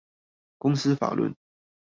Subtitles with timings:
[0.57, 1.35] 公司法論